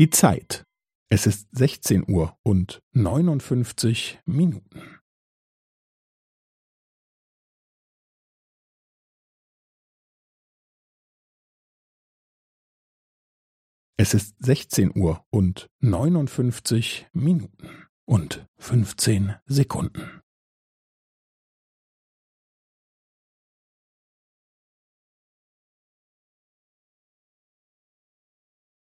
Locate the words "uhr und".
2.10-2.80, 14.98-15.68